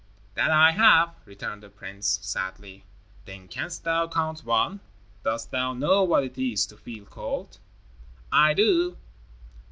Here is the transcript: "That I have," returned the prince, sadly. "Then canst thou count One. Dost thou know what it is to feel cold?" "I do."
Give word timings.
"That 0.33 0.49
I 0.49 0.71
have," 0.71 1.13
returned 1.25 1.61
the 1.61 1.69
prince, 1.69 2.17
sadly. 2.23 2.85
"Then 3.25 3.47
canst 3.47 3.83
thou 3.83 4.07
count 4.07 4.43
One. 4.43 4.79
Dost 5.23 5.51
thou 5.51 5.73
know 5.73 6.01
what 6.03 6.23
it 6.23 6.39
is 6.39 6.65
to 6.69 6.75
feel 6.77 7.05
cold?" 7.05 7.59
"I 8.31 8.55
do." 8.55 8.97